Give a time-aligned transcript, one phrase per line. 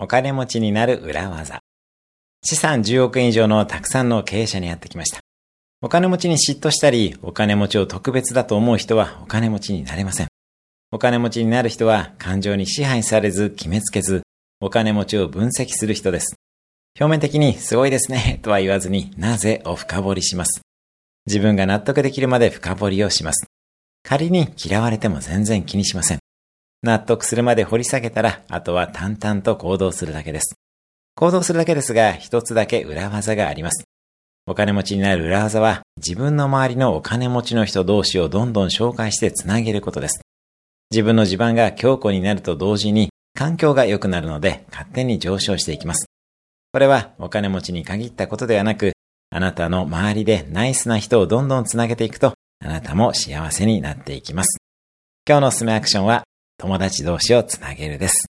[0.00, 1.58] お金持ちになる裏技。
[2.44, 5.18] 資産10億円以上のたくさんの経営者にやってきました。
[5.82, 10.28] お金持ちに嫉妬したり、お金持ちを特別だと思う人はお金持ちになれません。
[10.92, 14.22] お金持ちになる人は感情に支配されず決めつけず、
[14.60, 16.36] お金持ちを分析する人です。
[17.00, 20.60] 表面的にすごいですね とは言わずになぜを深掘りします。
[21.26, 23.46] 自分が納得できるまで深掘りをします。
[24.04, 26.18] 仮に嫌われても全然気にしません。
[26.82, 30.54] 納得するまで掘り下げたら、あとは淡々と行動するだけです。
[31.16, 33.84] 行動するだけですが、一つだけ裏技があります。
[34.46, 40.20] お金持ちになる裏技は、自分の周りのお金持ちの人同士をどんどん紹介してつなげることです。
[40.90, 46.06] 自分の地盤が強固になると同時に、環境が良くなるので、勝手に上昇していきます。
[46.72, 48.92] これは、お金持ちに限ったことではなく、
[49.30, 54.58] あなたの周りでナイスな人をどんどんつなげていくと、あなたも幸せになっていきます。
[55.28, 56.22] 今日のおすすめアクションは、
[56.60, 58.26] 友達同士をつなげるです。